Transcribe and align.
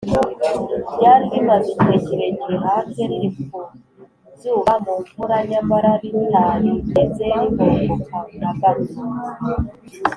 ryari 0.95 1.25
rimaze 1.33 1.67
igihe 1.73 1.95
kirekire 2.05 2.55
hanze, 2.65 3.01
riri 3.09 3.29
ku 3.37 3.59
zuba, 4.39 4.73
mu 4.83 4.93
mvura, 5.01 5.37
nyamara 5.49 5.91
ritarigeze 6.01 7.25
rihongoka 7.59 8.17
na 8.41 8.51
gato 8.61 9.01